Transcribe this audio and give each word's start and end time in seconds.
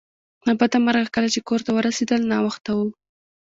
له 0.47 0.53
بده 0.59 0.77
مرغه 0.85 1.07
کله 1.15 1.27
چې 1.33 1.39
کور 1.47 1.59
ته 1.65 1.71
ورسیدل 1.77 2.21
ناوخته 2.31 2.71
و 2.77 2.79